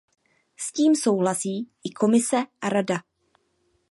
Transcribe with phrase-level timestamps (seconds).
[0.57, 2.95] S tím souhlasí i Komise a Rada.